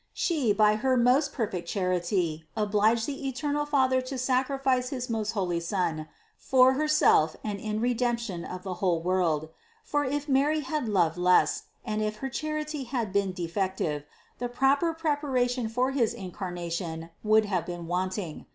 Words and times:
She, 0.15 0.51
by 0.51 0.77
her 0.77 0.97
most 0.97 1.31
perfect 1.31 1.67
charity, 1.69 2.43
obliged 2.57 3.05
the 3.05 3.27
eternal 3.27 3.67
Father 3.67 4.01
to 4.01 4.17
sacrifice 4.17 4.89
his 4.89 5.11
most 5.11 5.33
holy 5.33 5.59
Son 5.59 6.07
for 6.39 6.73
Her 6.73 6.87
self 6.87 7.35
and 7.43 7.59
in 7.59 7.79
Redemption 7.79 8.43
of 8.43 8.63
the 8.63 8.73
whole 8.81 9.03
world; 9.03 9.49
for 9.83 10.03
if 10.03 10.27
Mary 10.27 10.61
had 10.61 10.87
loved 10.89 11.17
less 11.19 11.65
and 11.85 12.01
if 12.01 12.15
her 12.15 12.29
charity 12.29 12.85
had 12.85 13.13
been 13.13 13.31
defective, 13.31 14.03
the 14.39 14.49
proper 14.49 14.91
preparation 14.95 15.69
for 15.69 15.91
his 15.91 16.15
Incarnation 16.15 17.11
would 17.23 17.45
have 17.45 17.67
been 17.67 17.85
wanting. 17.85 18.47